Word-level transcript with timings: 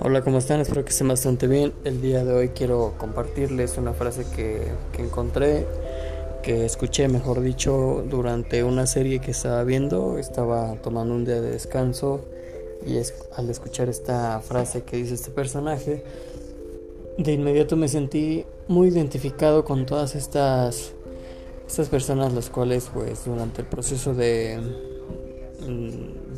Hola, 0.00 0.22
¿cómo 0.22 0.38
están? 0.38 0.60
Espero 0.60 0.84
que 0.84 0.90
estén 0.90 1.08
bastante 1.08 1.46
bien. 1.46 1.72
El 1.84 2.00
día 2.00 2.24
de 2.24 2.32
hoy 2.32 2.48
quiero 2.48 2.94
compartirles 2.98 3.76
una 3.78 3.92
frase 3.92 4.24
que, 4.34 4.72
que, 4.92 5.02
encontré, 5.02 5.66
que 6.42 6.64
escuché, 6.64 7.08
mejor 7.08 7.40
dicho, 7.42 8.04
durante 8.08 8.64
una 8.64 8.86
serie 8.86 9.20
que 9.20 9.32
estaba 9.32 9.62
viendo. 9.64 10.18
Estaba 10.18 10.74
tomando 10.82 11.14
un 11.14 11.24
día 11.24 11.40
de 11.40 11.50
descanso 11.50 12.24
y 12.86 12.96
al 13.36 13.50
escuchar 13.50 13.88
esta 13.88 14.40
frase 14.40 14.82
que 14.82 14.96
dice 14.96 15.14
este 15.14 15.30
personaje, 15.30 16.02
de 17.18 17.32
inmediato 17.32 17.76
me 17.76 17.88
sentí 17.88 18.46
muy 18.68 18.88
identificado 18.88 19.64
con 19.64 19.84
todas 19.84 20.14
estas, 20.14 20.94
estas 21.70 21.88
personas, 21.88 22.32
las 22.32 22.50
cuales 22.50 22.90
pues 22.92 23.24
durante 23.24 23.62
el 23.62 23.68
proceso 23.68 24.14
de, 24.14 24.58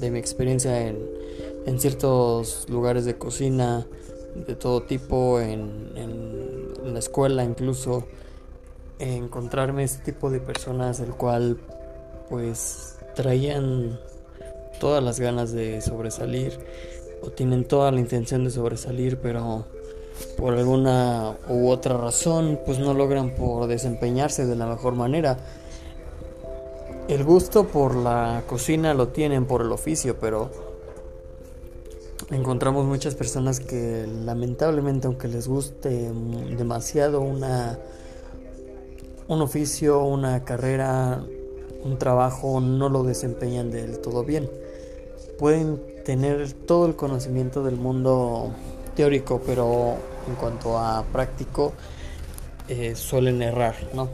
de 0.00 0.10
mi 0.10 0.18
experiencia 0.18 0.88
en 0.88 0.98
en 1.66 1.78
ciertos 1.78 2.66
lugares 2.68 3.04
de 3.04 3.16
cocina 3.16 3.86
de 4.34 4.54
todo 4.54 4.82
tipo, 4.82 5.40
en, 5.40 5.92
en, 5.96 6.92
la 6.92 6.98
escuela 6.98 7.44
incluso, 7.44 8.06
encontrarme 8.98 9.84
este 9.84 10.12
tipo 10.12 10.30
de 10.30 10.40
personas 10.40 11.00
el 11.00 11.10
cual 11.10 11.58
pues 12.28 12.98
traían 13.14 13.98
todas 14.80 15.02
las 15.02 15.20
ganas 15.20 15.52
de 15.52 15.80
sobresalir 15.80 16.58
o 17.22 17.30
tienen 17.30 17.64
toda 17.64 17.92
la 17.92 18.00
intención 18.00 18.44
de 18.44 18.50
sobresalir 18.50 19.18
pero 19.18 19.66
por 20.36 20.54
alguna 20.54 21.36
u 21.48 21.68
otra 21.68 21.96
razón 21.96 22.60
pues 22.64 22.78
no 22.78 22.94
logran 22.94 23.30
por 23.30 23.66
desempeñarse 23.66 24.46
de 24.46 24.56
la 24.56 24.66
mejor 24.66 24.94
manera 24.94 25.38
el 27.08 27.24
gusto 27.24 27.66
por 27.66 27.96
la 27.96 28.42
cocina 28.46 28.94
lo 28.94 29.08
tienen 29.08 29.46
por 29.46 29.62
el 29.62 29.72
oficio 29.72 30.16
pero 30.18 30.50
encontramos 32.30 32.86
muchas 32.86 33.14
personas 33.14 33.60
que 33.60 34.06
lamentablemente 34.24 35.06
aunque 35.06 35.28
les 35.28 35.48
guste 35.48 36.10
demasiado 36.56 37.20
una 37.20 37.78
un 39.28 39.40
oficio, 39.40 40.02
una 40.02 40.44
carrera, 40.44 41.24
un 41.84 41.98
trabajo 41.98 42.60
no 42.60 42.88
lo 42.88 43.02
desempeñan 43.02 43.70
del 43.70 43.98
todo 43.98 44.24
bien. 44.24 44.50
Pueden 45.38 45.80
tener 46.04 46.52
todo 46.52 46.86
el 46.86 46.96
conocimiento 46.96 47.62
del 47.64 47.76
mundo 47.76 48.50
teórico, 48.94 49.40
pero 49.46 49.96
en 50.28 50.34
cuanto 50.34 50.78
a 50.78 51.04
práctico 51.12 51.72
eh, 52.68 52.94
suelen 52.94 53.42
errar, 53.42 53.74
¿no? 53.92 54.08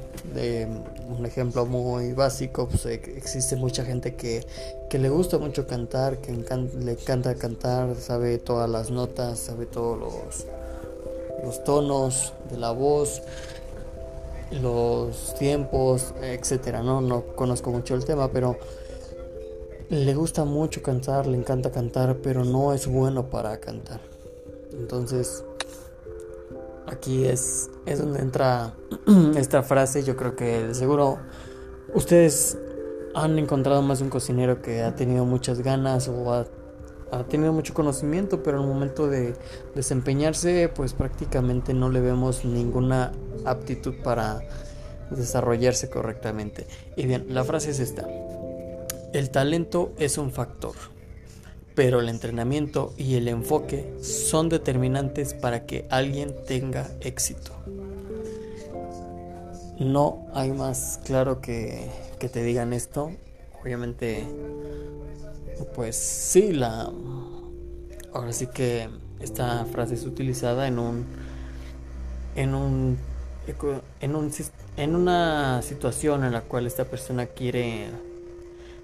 Un 1.09 1.27
ejemplo 1.27 1.67
muy 1.67 2.13
básico, 2.13 2.67
pues 2.69 2.87
eh, 2.87 3.01
existe 3.17 3.57
mucha 3.57 3.85
gente 3.85 4.15
que, 4.15 4.47
que, 4.91 4.99
le 4.99 5.09
gusta 5.11 5.39
mucho 5.39 5.67
cantar, 5.67 6.19
que 6.19 6.33
le 6.33 6.93
encanta 6.93 7.35
cantar, 7.35 7.95
sabe 7.97 8.39
todas 8.39 8.69
las 8.69 8.91
notas, 8.91 9.39
sabe 9.39 9.67
todos 9.67 9.99
los, 9.99 10.47
los 11.45 11.63
tonos 11.65 12.33
de 12.51 12.59
la 12.59 12.73
voz, 12.73 13.23
los 14.51 15.35
tiempos, 15.39 16.15
etcétera, 16.23 16.83
¿no? 16.83 17.01
No 17.01 17.23
conozco 17.37 17.71
mucho 17.71 17.95
el 17.95 18.05
tema, 18.05 18.29
pero 18.29 18.57
le 19.91 20.15
gusta 20.15 20.45
mucho 20.45 20.83
cantar, 20.83 21.27
le 21.27 21.37
encanta 21.37 21.71
cantar, 21.71 22.17
pero 22.23 22.45
no 22.45 22.73
es 22.73 22.87
bueno 22.87 23.31
para 23.31 23.59
cantar. 23.59 24.01
Entonces, 24.73 25.45
aquí 26.91 27.25
es, 27.25 27.71
es 27.87 27.99
donde 27.99 28.21
entra 28.21 28.75
esta 29.37 29.63
frase. 29.63 30.03
Yo 30.03 30.17
creo 30.17 30.37
que 30.37 30.75
seguro 30.75 31.19
ustedes 31.95 32.59
han 33.15 33.39
encontrado 33.39 33.83
más 33.83 33.99
de 33.99 34.05
un 34.05 34.11
cocinero 34.11 34.61
que 34.63 34.83
ha 34.83 34.95
tenido 34.95 35.25
muchas 35.25 35.61
ganas 35.61 36.09
o 36.09 36.33
ha, 36.33 36.47
tenido 37.29 37.53
mucho 37.53 37.73
conocimiento, 37.73 38.43
pero 38.43 38.61
el 38.61 38.67
momento 38.67 39.09
de 39.09 39.35
desempeñarse, 39.75 40.71
pues 40.75 40.93
prácticamente 40.93 41.73
no 41.73 41.89
le 41.89 42.01
vemos 42.01 42.45
ninguna 42.45 43.13
aptitud 43.47 43.95
para 44.05 44.41
desarrollarse 45.11 45.89
correctamente. 45.89 46.67
Y 46.97 47.07
bien, 47.07 47.27
la 47.31 47.45
frase 47.45 47.71
es 47.71 47.81
esta. 47.81 48.07
El 49.15 49.31
talento 49.31 49.93
es 49.97 50.19
un 50.19 50.33
factor 50.33 50.75
pero 51.79 52.01
el 52.01 52.09
entrenamiento 52.09 52.93
y 52.97 53.15
el 53.15 53.29
enfoque 53.29 53.95
son 54.03 54.49
determinantes 54.49 55.33
para 55.33 55.65
que 55.65 55.87
alguien 55.91 56.35
tenga 56.45 56.91
éxito. 57.03 57.53
No 59.79 60.27
hay 60.35 60.51
más 60.51 60.99
claro 61.05 61.41
que, 61.41 61.89
que 62.19 62.29
te 62.29 62.43
digan 62.43 62.73
esto. 62.73 63.13
Obviamente, 63.63 64.25
pues 65.77 65.95
sí, 65.95 66.53
la... 66.53 66.91
Ahora 68.13 68.33
sí 68.33 68.49
que 68.49 68.89
esta 69.21 69.65
frase 69.67 69.95
es 69.95 70.05
utilizada 70.05 70.67
en 70.67 70.81
un... 70.81 71.07
En 72.35 72.57
un 72.57 72.99
en, 74.01 74.17
un, 74.17 74.33
en 74.77 74.97
una 74.97 75.63
situación 75.63 76.25
en 76.25 76.33
la 76.33 76.41
cual 76.41 76.67
esta 76.67 76.87
persona 76.87 77.27
quiere 77.27 77.87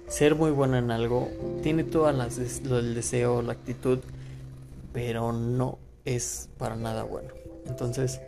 ser 0.07 0.35
muy 0.35 0.51
buena 0.51 0.79
en 0.79 0.91
algo, 0.91 1.29
tiene 1.63 1.85
las 2.13 2.37
el 2.37 2.95
deseo, 2.95 3.41
la 3.41 3.53
actitud, 3.53 3.99
pero 4.93 5.31
no 5.31 5.77
es 6.05 6.49
para 6.57 6.75
nada 6.75 7.03
bueno. 7.03 7.29
Entonces, 7.65 8.21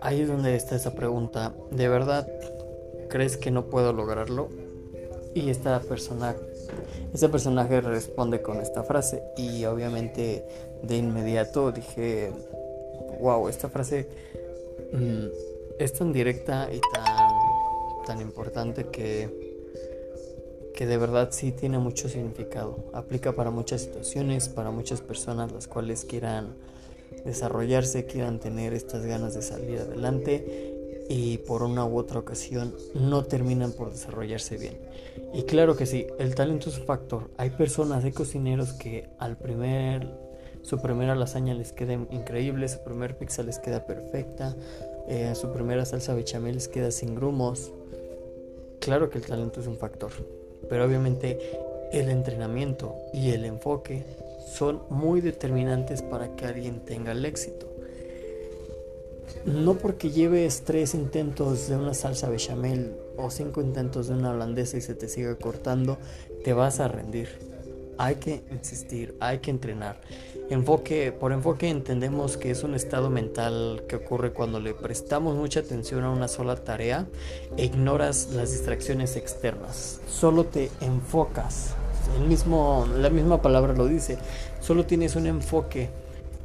ahí 0.00 0.22
es 0.22 0.28
donde 0.28 0.56
está 0.56 0.76
esa 0.76 0.94
pregunta, 0.94 1.54
¿de 1.70 1.88
verdad 1.88 2.28
crees 3.08 3.36
que 3.36 3.50
no 3.50 3.66
puedo 3.66 3.92
lograrlo? 3.92 4.48
Y 5.34 5.50
esta 5.50 5.80
persona 5.80 6.34
ese 7.12 7.28
personaje 7.28 7.80
responde 7.80 8.42
con 8.42 8.60
esta 8.60 8.82
frase 8.82 9.22
y 9.36 9.64
obviamente 9.64 10.44
de 10.82 10.96
inmediato 10.96 11.72
dije, 11.72 12.30
wow, 13.20 13.48
esta 13.48 13.68
frase 13.68 14.08
mm, 14.92 15.26
es 15.78 15.92
tan 15.94 16.12
directa 16.12 16.68
y 16.70 16.80
tan, 16.92 17.32
tan 18.06 18.20
importante 18.20 18.84
que 18.88 19.45
que 20.76 20.86
de 20.86 20.98
verdad 20.98 21.30
sí 21.32 21.50
tiene 21.50 21.78
mucho 21.78 22.08
significado. 22.08 22.76
Aplica 22.92 23.32
para 23.32 23.50
muchas 23.50 23.80
situaciones, 23.80 24.48
para 24.48 24.70
muchas 24.70 25.00
personas 25.00 25.50
las 25.50 25.66
cuales 25.66 26.04
quieran 26.04 26.54
desarrollarse, 27.24 28.04
quieran 28.06 28.38
tener 28.38 28.74
estas 28.74 29.04
ganas 29.04 29.34
de 29.34 29.42
salir 29.42 29.80
adelante 29.80 30.74
y 31.08 31.38
por 31.38 31.62
una 31.62 31.84
u 31.84 31.96
otra 31.98 32.20
ocasión 32.20 32.74
no 32.94 33.24
terminan 33.24 33.72
por 33.72 33.90
desarrollarse 33.90 34.58
bien. 34.58 34.78
Y 35.32 35.44
claro 35.44 35.76
que 35.76 35.86
sí, 35.86 36.06
el 36.18 36.34
talento 36.34 36.68
es 36.68 36.78
un 36.78 36.84
factor. 36.84 37.30
Hay 37.38 37.50
personas, 37.50 38.04
hay 38.04 38.12
cocineros 38.12 38.74
que 38.74 39.08
al 39.18 39.36
primer, 39.38 40.06
su 40.62 40.80
primera 40.82 41.14
lasaña 41.14 41.54
les 41.54 41.72
queda 41.72 41.94
increíble, 41.94 42.68
su 42.68 42.84
primer 42.84 43.16
pizza 43.16 43.42
les 43.42 43.58
queda 43.58 43.86
perfecta, 43.86 44.54
eh, 45.08 45.32
su 45.34 45.52
primera 45.52 45.86
salsa 45.86 46.14
bechamel 46.14 46.56
les 46.56 46.68
queda 46.68 46.90
sin 46.90 47.14
grumos. 47.14 47.72
Claro 48.80 49.08
que 49.08 49.18
el 49.18 49.24
talento 49.24 49.60
es 49.60 49.66
un 49.66 49.78
factor 49.78 50.12
pero 50.68 50.84
obviamente 50.84 51.38
el 51.92 52.10
entrenamiento 52.10 52.96
y 53.12 53.30
el 53.30 53.44
enfoque 53.44 54.04
son 54.46 54.82
muy 54.90 55.20
determinantes 55.20 56.02
para 56.02 56.34
que 56.34 56.46
alguien 56.46 56.80
tenga 56.80 57.12
el 57.12 57.24
éxito. 57.24 57.66
No 59.44 59.74
porque 59.74 60.10
lleves 60.10 60.62
tres 60.64 60.94
intentos 60.94 61.68
de 61.68 61.76
una 61.76 61.94
salsa 61.94 62.28
bechamel 62.28 62.96
o 63.16 63.30
cinco 63.30 63.60
intentos 63.60 64.08
de 64.08 64.14
una 64.14 64.30
holandesa 64.30 64.76
y 64.76 64.80
se 64.80 64.94
te 64.94 65.08
siga 65.08 65.34
cortando, 65.36 65.98
te 66.44 66.52
vas 66.52 66.80
a 66.80 66.88
rendir. 66.88 67.55
Hay 67.98 68.16
que 68.16 68.42
insistir, 68.50 69.16
hay 69.20 69.38
que 69.38 69.50
entrenar. 69.50 70.00
Enfoque, 70.50 71.12
por 71.12 71.32
enfoque 71.32 71.68
entendemos 71.68 72.36
que 72.36 72.50
es 72.50 72.62
un 72.62 72.74
estado 72.74 73.10
mental 73.10 73.82
que 73.88 73.96
ocurre 73.96 74.32
cuando 74.32 74.60
le 74.60 74.74
prestamos 74.74 75.34
mucha 75.34 75.60
atención 75.60 76.04
a 76.04 76.10
una 76.10 76.28
sola 76.28 76.56
tarea 76.56 77.06
e 77.56 77.64
ignoras 77.64 78.28
las 78.32 78.52
distracciones 78.52 79.16
externas. 79.16 80.00
Solo 80.08 80.44
te 80.44 80.70
enfocas. 80.80 81.74
El 82.16 82.28
mismo, 82.28 82.86
la 82.96 83.10
misma 83.10 83.42
palabra 83.42 83.72
lo 83.72 83.86
dice. 83.86 84.18
Solo 84.60 84.86
tienes 84.86 85.16
un 85.16 85.26
enfoque 85.26 85.90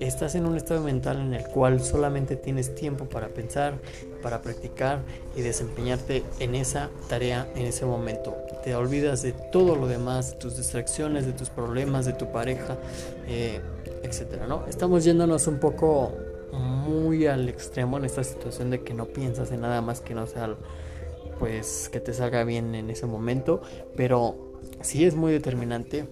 estás 0.06 0.36
en 0.36 0.46
un 0.46 0.58
estado 0.58 0.82
mental 0.82 1.20
en 1.20 1.34
el 1.34 1.44
cual 1.44 1.82
solamente 1.82 2.36
tienes 2.36 2.76
tiempo 2.76 3.06
para 3.06 3.30
pensar, 3.30 3.76
para 4.22 4.42
practicar 4.42 5.00
y 5.36 5.42
desempeñarte 5.42 6.24
en 6.40 6.56
esa 6.56 6.90
tarea 7.08 7.48
en 7.56 7.66
ese 7.66 7.86
momento. 7.86 8.36
Te 8.64 8.76
olvidas 8.76 9.22
de 9.22 9.32
todo 9.32 9.76
lo 9.76 9.88
demás, 9.88 10.32
de 10.32 10.38
tus 10.38 10.58
distracciones, 10.58 11.26
de 11.26 11.34
tus 11.34 11.50
problemas, 11.50 12.06
de 12.06 12.14
tu 12.14 12.32
pareja, 12.32 12.78
eh, 13.28 13.62
etcétera, 14.04 14.48
¿no? 14.48 14.66
Estamos 14.68 15.04
yéndonos 15.04 15.48
un 15.48 15.60
poco 15.60 16.12
muy 16.52 17.28
al 17.28 17.48
extremo 17.48 17.98
en 17.98 18.06
esta 18.06 18.24
situación 18.24 18.70
de 18.70 18.82
que 18.82 18.94
no 18.94 19.06
piensas 19.06 19.52
en 19.52 19.62
nada 19.62 19.82
más 19.82 20.02
que 20.02 20.14
no 20.14 20.28
sea 20.28 20.56
pues 21.40 21.90
que 21.92 22.00
te 22.00 22.14
salga 22.14 22.44
bien 22.44 22.76
en 22.76 22.92
ese 22.92 23.08
momento, 23.08 23.62
pero 23.96 24.36
sí 24.82 25.06
es 25.06 25.16
muy 25.16 25.32
determinante 25.32 26.06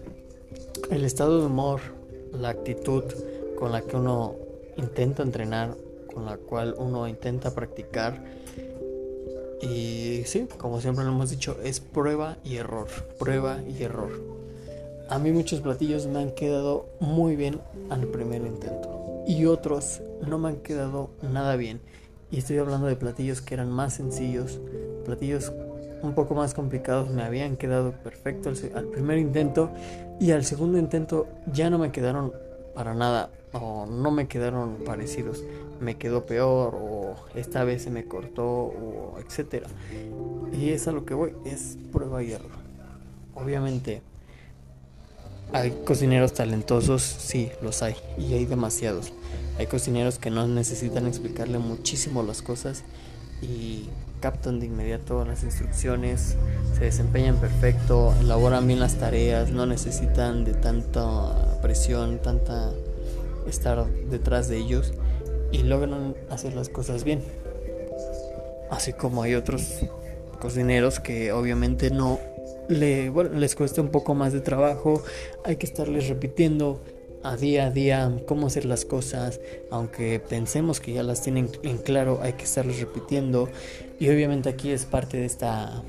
el 0.90 1.06
estado 1.06 1.40
de 1.40 1.46
humor, 1.46 1.82
la 2.34 2.50
actitud, 2.50 3.04
con 3.60 3.74
la 3.74 3.82
que 3.82 3.98
uno 3.98 4.36
intenta 4.78 5.22
entrenar, 5.22 5.76
con 6.14 6.26
la 6.26 6.38
cual 6.38 6.76
uno 6.78 7.08
intenta 7.08 7.54
practicar, 7.54 8.40
Y 9.62 10.24
sí, 10.26 10.48
como 10.58 10.80
siempre 10.80 11.04
lo 11.04 11.12
hemos 11.12 11.32
dicho, 11.32 11.58
es 11.62 11.82
prueba 11.82 12.38
y 12.46 12.56
error, 12.56 12.88
prueba 13.20 13.60
y 13.68 13.84
error. 13.84 14.12
A 15.10 15.20
mí 15.20 15.34
muchos 15.34 15.60
platillos 15.60 16.08
me 16.08 16.20
han 16.20 16.32
quedado 16.32 16.86
muy 17.02 17.36
bien 17.36 17.60
al 17.90 18.08
primer 18.08 18.42
intento 18.44 19.24
y 19.28 19.46
otros 19.46 20.02
no 20.26 20.38
me 20.38 20.50
han 20.50 20.56
quedado 20.58 21.10
nada 21.22 21.58
bien. 21.58 21.82
Y 22.32 22.38
estoy 22.38 22.58
hablando 22.58 22.88
de 22.88 22.96
platillos 22.96 23.42
que 23.42 23.54
eran 23.54 23.70
más 23.70 23.96
sencillos, 23.96 24.62
platillos 25.04 25.52
un 26.02 26.14
poco 26.14 26.36
más 26.36 26.54
complicados 26.54 27.10
me 27.10 27.24
habían 27.24 27.58
quedado 27.58 27.92
perfecto 27.92 28.50
al, 28.76 28.86
primer 28.86 29.18
intento 29.18 29.72
y 30.20 30.32
al 30.32 30.46
segundo 30.46 30.78
intento 30.78 31.28
ya 31.52 31.70
no 31.70 31.78
me 31.78 31.92
quedaron 31.92 32.32
para 32.80 32.94
nada 32.94 33.30
o 33.52 33.86
no 33.86 34.10
me 34.10 34.30
quedaron 34.30 34.78
parecidos 34.86 35.44
me 35.82 35.98
quedó 35.98 36.26
peor 36.26 36.76
o 36.82 37.14
esta 37.36 37.66
vez 37.66 37.84
se 37.84 37.90
me 37.90 38.06
cortó 38.06 38.46
o 38.46 39.20
etcétera. 39.20 39.68
Y 40.58 40.70
es 40.70 40.88
a 40.88 40.94
lo 40.94 41.04
que 41.04 41.14
voy 41.14 41.34
es 41.44 41.78
prueba 41.92 42.24
y 42.24 42.32
error. 42.32 42.52
Obviamente 43.36 44.02
hay 45.52 45.72
cocineros 45.86 46.32
talentosos 46.32 47.02
sí 47.02 47.52
los 47.62 47.84
hay 47.84 47.98
y 48.18 48.34
hay 48.34 48.46
demasiados. 48.46 49.12
Hay 49.58 49.68
cocineros 49.68 50.18
que 50.18 50.30
no 50.30 50.48
necesitan 50.48 51.06
explicarle 51.06 51.60
muchísimo 51.60 52.24
las 52.24 52.42
cosas 52.42 52.86
y 53.42 53.90
captan 54.20 54.60
de 54.60 54.66
inmediato 54.66 55.24
las 55.26 55.44
instrucciones, 55.44 56.36
se 56.78 56.86
desempeñan 56.86 57.38
perfecto, 57.38 58.14
elaboran 58.20 58.68
bien 58.68 58.80
las 58.80 58.96
tareas, 58.96 59.52
no 59.52 59.66
necesitan 59.66 60.44
de 60.44 60.54
tanta 60.54 61.60
presión, 61.62 62.20
tanta 62.20 62.72
estar 63.48 63.86
detrás 64.10 64.48
de 64.48 64.58
ellos 64.58 64.94
y 65.52 65.64
logran 65.64 66.16
hacer 66.30 66.54
las 66.54 66.70
cosas 66.70 67.04
bien. 67.04 67.24
Así 68.70 68.94
como 68.94 69.24
hay 69.24 69.36
otros 69.36 69.80
cocineros 70.40 71.00
que 71.00 71.32
obviamente 71.32 71.90
no 71.90 72.20
le, 72.68 73.12
les 73.36 73.56
cuesta 73.56 73.82
un 73.82 73.90
poco 73.90 74.14
más 74.14 74.32
de 74.32 74.42
trabajo, 74.42 75.04
hay 75.44 75.56
que 75.56 75.66
estarles 75.66 76.08
repitiendo 76.08 76.82
a 77.24 77.36
día 77.36 77.66
a 77.66 77.70
día 77.70 78.12
cómo 78.26 78.48
hacer 78.48 78.66
las 78.66 78.86
cosas, 78.86 79.40
aunque 79.72 80.20
pensemos 80.20 80.80
que 80.80 80.94
ya 80.94 81.04
las 81.04 81.22
tienen 81.22 81.50
en 81.64 81.78
claro, 81.78 82.20
hay 82.22 82.34
que 82.34 82.46
estarles 82.46 82.80
repitiendo 82.80 83.50
y 84.00 84.10
obviamente 84.10 84.50
aquí 84.50 84.72
es 84.72 84.86
parte 84.86 85.18
de 85.18 85.26
esta 85.26 85.84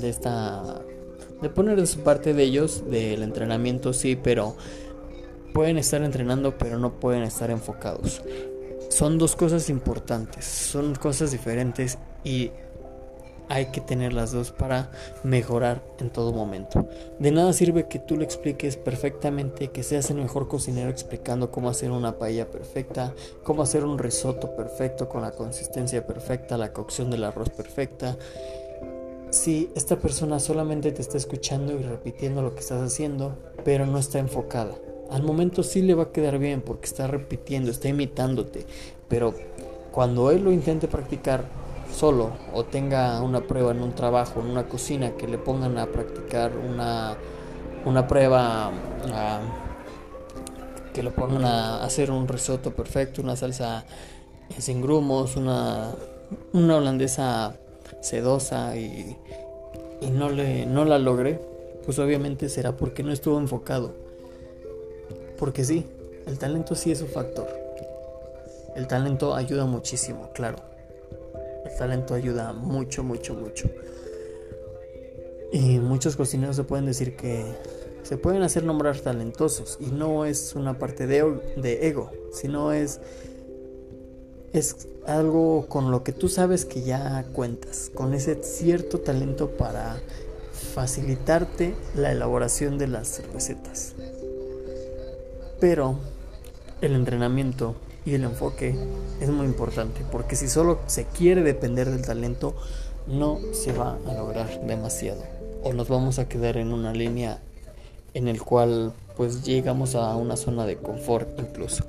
de 0.00 0.08
esta 0.08 0.80
de 1.42 1.48
poner 1.50 1.82
parte 2.02 2.34
de 2.34 2.42
ellos 2.42 2.90
del 2.90 3.22
entrenamiento 3.22 3.92
sí, 3.92 4.16
pero 4.16 4.56
pueden 5.52 5.78
estar 5.78 6.02
entrenando 6.02 6.58
pero 6.58 6.78
no 6.78 6.98
pueden 6.98 7.22
estar 7.22 7.50
enfocados. 7.50 8.22
Son 8.88 9.18
dos 9.18 9.36
cosas 9.36 9.68
importantes, 9.68 10.44
son 10.44 10.94
cosas 10.94 11.32
diferentes 11.32 11.98
y 12.24 12.50
hay 13.48 13.66
que 13.66 13.80
tener 13.80 14.12
las 14.12 14.32
dos 14.32 14.50
para 14.50 14.90
mejorar 15.22 15.82
en 15.98 16.10
todo 16.10 16.32
momento. 16.32 16.88
De 17.18 17.30
nada 17.30 17.52
sirve 17.52 17.88
que 17.88 17.98
tú 17.98 18.16
le 18.16 18.24
expliques 18.24 18.76
perfectamente, 18.76 19.68
que 19.68 19.82
seas 19.82 20.10
el 20.10 20.16
mejor 20.16 20.48
cocinero 20.48 20.90
explicando 20.90 21.50
cómo 21.50 21.68
hacer 21.68 21.90
una 21.90 22.18
paella 22.18 22.50
perfecta, 22.50 23.14
cómo 23.42 23.62
hacer 23.62 23.84
un 23.84 23.98
risotto 23.98 24.56
perfecto 24.56 25.08
con 25.08 25.22
la 25.22 25.32
consistencia 25.32 26.06
perfecta, 26.06 26.58
la 26.58 26.72
cocción 26.72 27.10
del 27.10 27.24
arroz 27.24 27.50
perfecta. 27.50 28.16
Si 29.30 29.70
esta 29.74 29.96
persona 29.96 30.40
solamente 30.40 30.92
te 30.92 31.02
está 31.02 31.16
escuchando 31.16 31.72
y 31.72 31.82
repitiendo 31.82 32.42
lo 32.42 32.54
que 32.54 32.60
estás 32.60 32.82
haciendo, 32.82 33.36
pero 33.64 33.86
no 33.86 33.98
está 33.98 34.18
enfocada. 34.18 34.74
Al 35.10 35.22
momento 35.22 35.62
sí 35.62 35.82
le 35.82 35.94
va 35.94 36.04
a 36.04 36.12
quedar 36.12 36.38
bien 36.38 36.62
porque 36.62 36.86
está 36.86 37.06
repitiendo, 37.06 37.70
está 37.70 37.88
imitándote, 37.88 38.66
pero 39.08 39.34
cuando 39.92 40.30
él 40.30 40.42
lo 40.42 40.52
intente 40.52 40.88
practicar, 40.88 41.44
solo 41.92 42.32
o 42.52 42.64
tenga 42.64 43.20
una 43.22 43.40
prueba 43.40 43.72
en 43.72 43.82
un 43.82 43.94
trabajo, 43.94 44.40
en 44.40 44.46
una 44.46 44.68
cocina, 44.68 45.12
que 45.12 45.26
le 45.26 45.38
pongan 45.38 45.78
a 45.78 45.86
practicar 45.86 46.52
una, 46.56 47.16
una 47.84 48.06
prueba, 48.06 48.70
que 50.92 51.02
lo 51.02 51.12
pongan 51.12 51.44
a 51.44 51.84
hacer 51.84 52.10
un 52.10 52.28
risotto 52.28 52.72
perfecto, 52.72 53.22
una 53.22 53.36
salsa 53.36 53.84
sin 54.58 54.80
grumos, 54.80 55.36
una, 55.36 55.94
una 56.52 56.76
holandesa 56.76 57.54
sedosa 58.00 58.76
y, 58.76 59.16
y 60.00 60.10
no, 60.10 60.30
le, 60.30 60.66
no 60.66 60.84
la 60.84 60.98
logre, 60.98 61.40
pues 61.84 61.98
obviamente 61.98 62.48
será 62.48 62.76
porque 62.76 63.02
no 63.02 63.12
estuvo 63.12 63.38
enfocado. 63.38 63.92
Porque 65.38 65.64
sí, 65.64 65.86
el 66.26 66.38
talento 66.38 66.74
sí 66.74 66.90
es 66.90 67.02
un 67.02 67.08
factor. 67.08 67.48
El 68.74 68.86
talento 68.86 69.34
ayuda 69.34 69.66
muchísimo, 69.66 70.30
claro 70.34 70.75
talento 71.76 72.14
ayuda 72.14 72.52
mucho, 72.52 73.02
mucho, 73.02 73.34
mucho. 73.34 73.68
Y 75.52 75.78
muchos 75.78 76.16
cocineros 76.16 76.56
se 76.56 76.64
pueden 76.64 76.86
decir 76.86 77.16
que 77.16 77.44
se 78.02 78.16
pueden 78.16 78.42
hacer 78.42 78.62
nombrar 78.62 78.98
talentosos 79.00 79.78
y 79.80 79.86
no 79.86 80.26
es 80.26 80.54
una 80.54 80.78
parte 80.78 81.06
de, 81.06 81.78
ego, 81.86 82.10
sino 82.32 82.72
es 82.72 83.00
es 84.52 84.88
algo 85.06 85.66
con 85.68 85.90
lo 85.90 86.02
que 86.02 86.12
tú 86.12 86.28
sabes 86.28 86.64
que 86.64 86.82
ya 86.82 87.24
cuentas, 87.32 87.90
con 87.94 88.14
ese 88.14 88.42
cierto 88.42 89.00
talento 89.00 89.50
para 89.50 90.00
facilitarte 90.74 91.74
la 91.94 92.12
elaboración 92.12 92.78
de 92.78 92.86
las 92.86 93.22
recetas. 93.32 93.94
Pero 95.60 95.98
el 96.80 96.94
entrenamiento 96.94 97.74
y 98.06 98.14
el 98.14 98.24
enfoque 98.24 98.74
es 99.20 99.28
muy 99.28 99.44
importante 99.44 100.00
porque 100.10 100.36
si 100.36 100.48
solo 100.48 100.78
se 100.86 101.04
quiere 101.04 101.42
depender 101.42 101.90
del 101.90 102.02
talento 102.02 102.54
no 103.06 103.38
se 103.52 103.72
va 103.72 103.98
a 104.06 104.14
lograr 104.14 104.64
demasiado 104.66 105.22
o 105.62 105.72
nos 105.72 105.88
vamos 105.88 106.18
a 106.18 106.28
quedar 106.28 106.56
en 106.56 106.72
una 106.72 106.92
línea 106.92 107.40
en 108.14 108.28
el 108.28 108.40
cual 108.40 108.94
pues 109.16 109.44
llegamos 109.44 109.94
a 109.94 110.14
una 110.16 110.36
zona 110.36 110.66
de 110.66 110.76
confort 110.76 111.38
incluso. 111.38 111.84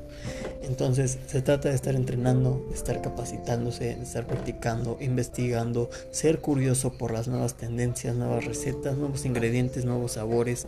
Entonces 0.61 1.17
se 1.27 1.41
trata 1.41 1.69
de 1.69 1.75
estar 1.75 1.95
entrenando, 1.95 2.65
de 2.69 2.75
estar 2.75 3.01
capacitándose, 3.01 3.95
de 3.95 4.03
estar 4.03 4.27
practicando, 4.27 4.97
investigando, 4.99 5.89
ser 6.11 6.39
curioso 6.39 6.97
por 6.97 7.11
las 7.11 7.27
nuevas 7.27 7.55
tendencias, 7.55 8.15
nuevas 8.15 8.43
recetas, 8.43 8.97
nuevos 8.97 9.25
ingredientes, 9.25 9.85
nuevos 9.85 10.13
sabores, 10.13 10.67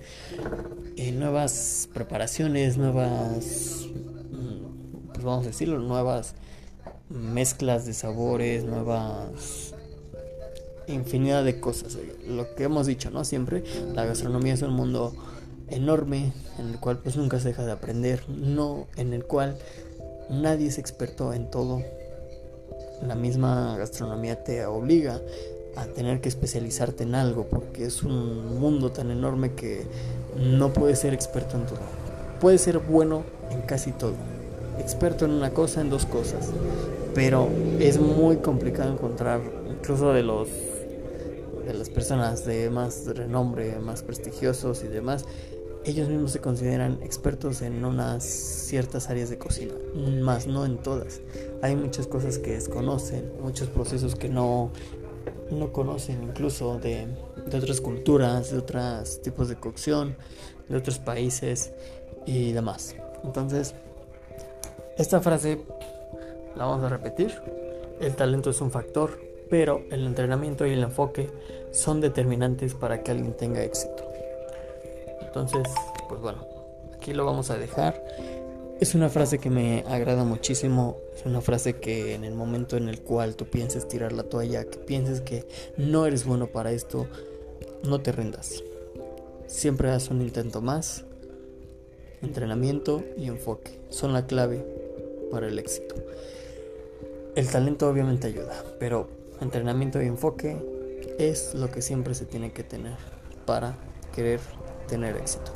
eh, 0.95 1.12
nuevas 1.12 1.90
preparaciones, 1.94 2.78
nuevas 2.78 3.88
pues 5.19 5.25
vamos 5.25 5.44
a 5.44 5.50
decirlo, 5.50 5.80
nuevas 5.80 6.33
mezclas 7.10 7.86
de 7.86 7.94
sabores, 7.94 8.63
nuevas 8.63 9.74
infinidad 10.88 11.44
de 11.44 11.60
cosas. 11.60 11.98
Lo 12.25 12.56
que 12.56 12.63
hemos 12.63 12.88
dicho, 12.88 13.12
¿no? 13.12 13.25
Siempre 13.25 13.66
la 13.94 14.06
gastronomía 14.06 14.54
es 14.54 14.62
un 14.62 14.71
mundo 14.71 15.13
enorme 15.68 16.31
en 16.57 16.69
el 16.69 16.80
cual 16.80 16.99
pues 16.99 17.18
nunca 17.18 17.38
se 17.42 17.49
deja 17.49 17.66
de 17.66 17.73
aprender, 17.73 18.23
no 18.30 18.88
en 18.95 19.11
el 19.11 19.26
cual 19.26 19.57
nadie 20.30 20.68
es 20.68 20.78
experto 20.78 21.33
en 21.33 21.52
todo. 21.52 21.83
La 23.06 23.16
misma 23.16 23.76
gastronomía 23.78 24.42
te 24.45 24.66
obliga 24.66 25.19
a 25.76 25.85
tener 25.88 26.21
que 26.21 26.30
especializarte 26.30 27.04
en 27.04 27.14
algo 27.14 27.47
porque 27.49 27.85
es 27.85 28.04
un 28.04 28.57
mundo 28.57 28.94
tan 28.94 29.11
enorme 29.11 29.52
que 29.52 29.85
no 30.38 30.71
puedes 30.71 30.99
ser 30.99 31.14
experto 31.14 31.57
en 31.57 31.66
todo. 31.66 31.81
Puedes 32.40 32.61
ser 32.61 32.80
bueno 32.80 33.23
en 33.52 33.64
casi 33.64 33.92
todo 33.92 34.39
experto 34.80 35.26
en 35.26 35.31
una 35.31 35.52
cosa, 35.52 35.81
en 35.81 35.90
dos 35.90 36.06
cosas. 36.06 36.50
Pero 37.14 37.50
es 37.80 38.00
muy 38.00 38.38
complicado 38.38 38.94
encontrar, 38.94 39.42
incluso 39.69 40.14
de 40.14 40.24
los 40.24 40.48
de 41.66 41.76
las 41.76 41.90
personas 41.90 42.45
de 42.45 42.69
más 42.71 43.06
renombre, 43.06 43.78
más 43.80 44.02
prestigiosos 44.02 44.83
y 44.83 44.88
demás, 44.88 45.26
ellos 45.86 46.09
mismos 46.09 46.31
se 46.31 46.40
consideran 46.40 47.00
expertos 47.04 47.62
en 47.62 47.86
unas 47.86 48.24
ciertas 48.24 49.09
áreas 49.09 49.30
de 49.30 49.38
cocina, 49.38 49.74
más 50.21 50.48
no 50.48 50.66
en 50.66 50.78
todas. 50.78 51.21
Hay 51.62 51.76
muchas 51.76 52.07
cosas 52.07 52.38
que 52.38 52.52
desconocen, 52.52 53.31
muchos 53.42 53.69
procesos 53.69 54.16
que 54.16 54.30
no, 54.30 54.71
no 55.52 55.71
conocen, 55.71 56.24
incluso 56.24 56.80
de, 56.80 57.07
de 57.50 57.57
otras 57.57 57.81
culturas, 57.81 58.52
de 58.52 58.57
otros 58.57 59.21
tipos 59.21 59.48
de 59.48 59.56
cocción, 59.56 60.16
de 60.68 60.78
otros 60.78 61.00
países 61.00 61.71
y 62.26 62.52
demás. 62.52 62.95
Entonces, 63.24 63.74
esta 65.00 65.22
frase 65.22 65.60
la 66.58 66.66
vamos 66.66 66.84
a 66.84 66.90
repetir. 66.90 67.32
El 68.02 68.16
talento 68.18 68.50
es 68.50 68.60
un 68.60 68.70
factor, 68.70 69.18
pero 69.50 69.82
el 69.92 70.06
entrenamiento 70.06 70.68
y 70.68 70.74
el 70.74 70.84
enfoque 70.84 71.30
son 71.72 72.02
determinantes 72.02 72.74
para 72.74 73.02
que 73.02 73.12
alguien 73.12 73.34
tenga 73.34 73.64
éxito. 73.64 74.06
Entonces, 75.22 75.64
pues 76.10 76.20
bueno, 76.20 76.46
aquí 76.94 77.14
lo 77.14 77.26
vamos 77.26 77.50
a 77.50 77.58
dejar. 77.58 78.04
Es 78.82 78.94
una 78.94 79.08
frase 79.08 79.40
que 79.40 79.50
me 79.50 79.86
agrada 79.88 80.26
muchísimo. 80.26 80.98
Es 81.16 81.26
una 81.26 81.40
frase 81.40 81.78
que 81.78 82.14
en 82.14 82.26
el 82.26 82.34
momento 82.34 82.76
en 82.76 82.90
el 82.90 83.02
cual 83.02 83.38
tú 83.38 83.46
pienses 83.46 83.88
tirar 83.88 84.12
la 84.12 84.24
toalla, 84.24 84.66
que 84.66 84.80
pienses 84.80 85.22
que 85.22 85.48
no 85.78 86.06
eres 86.08 86.26
bueno 86.26 86.48
para 86.48 86.74
esto, 86.74 87.08
no 87.84 88.02
te 88.02 88.12
rindas. 88.12 88.64
Siempre 89.48 89.92
haz 89.92 90.10
un 90.10 90.22
intento 90.22 90.62
más. 90.62 91.06
Entrenamiento 92.22 93.02
y 93.18 93.28
enfoque 93.28 93.80
son 93.90 94.12
la 94.12 94.28
clave 94.28 94.79
para 95.31 95.48
el 95.48 95.59
éxito. 95.59 95.95
El 97.36 97.48
talento 97.48 97.90
obviamente 97.90 98.28
ayuda, 98.28 98.64
pero 98.80 99.07
entrenamiento 99.42 100.02
y 100.02 100.07
enfoque 100.07 100.57
es 101.18 101.54
lo 101.54 101.69
que 101.71 101.81
siempre 101.81 102.16
se 102.16 102.26
tiene 102.26 102.52
que 102.52 102.64
tener 102.64 102.98
para 103.45 103.76
querer 104.14 104.40
tener 104.88 105.16
éxito. 105.18 105.52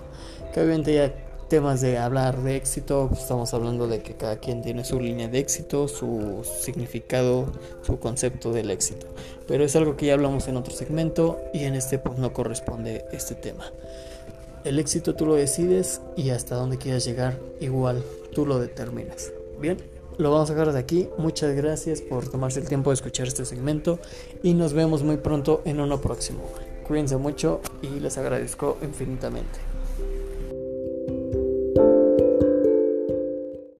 Que 0.53 0.61
obviamente 0.61 0.93
ya 0.93 1.13
temas 1.49 1.81
de 1.81 1.97
hablar 1.97 2.41
de 2.41 2.55
éxito, 2.55 3.07
pues, 3.09 3.21
estamos 3.21 3.53
hablando 3.53 3.87
de 3.87 4.01
que 4.01 4.15
cada 4.15 4.37
quien 4.37 4.61
tiene 4.61 4.83
su 4.83 4.99
línea 4.99 5.27
de 5.27 5.39
éxito, 5.39 5.87
su 5.87 6.41
significado, 6.43 7.51
su 7.81 7.99
concepto 7.99 8.51
del 8.51 8.71
éxito. 8.71 9.07
Pero 9.47 9.63
es 9.63 9.75
algo 9.75 9.95
que 9.95 10.07
ya 10.07 10.13
hablamos 10.13 10.47
en 10.47 10.57
otro 10.57 10.73
segmento 10.73 11.39
y 11.53 11.65
en 11.65 11.75
este 11.75 11.99
pues 11.99 12.17
no 12.17 12.33
corresponde 12.33 13.05
este 13.11 13.35
tema. 13.35 13.65
El 14.63 14.79
éxito 14.79 15.15
tú 15.15 15.25
lo 15.25 15.35
decides 15.35 16.01
y 16.15 16.29
hasta 16.29 16.55
dónde 16.55 16.77
quieras 16.77 17.05
llegar 17.05 17.37
igual 17.59 18.03
tú 18.33 18.45
lo 18.45 18.59
determinas. 18.59 19.31
Bien, 19.63 19.77
lo 20.17 20.29
vamos 20.29 20.49
a 20.49 20.55
dejar 20.55 20.73
de 20.73 20.79
aquí. 20.79 21.07
Muchas 21.17 21.55
gracias 21.55 22.01
por 22.01 22.27
tomarse 22.27 22.59
el 22.59 22.67
tiempo 22.67 22.89
de 22.89 22.95
escuchar 22.95 23.27
este 23.27 23.45
segmento 23.45 23.97
y 24.43 24.55
nos 24.55 24.73
vemos 24.73 25.03
muy 25.03 25.15
pronto 25.15 25.61
en 25.63 25.79
uno 25.79 26.01
próximo. 26.01 26.43
Cuídense 26.85 27.15
mucho 27.15 27.61
y 27.81 28.01
les 28.01 28.17
agradezco 28.17 28.77
infinitamente. 28.81 29.72